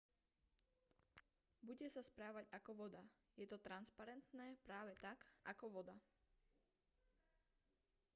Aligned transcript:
bude 1.67 1.85
sa 1.95 2.01
správať 2.09 2.45
ako 2.57 2.71
voda 2.81 2.97
je 3.41 3.45
to 3.49 3.61
transparentné 3.67 4.47
práve 4.67 4.93
tak 5.05 5.19
ako 5.51 5.65
voda 5.77 5.93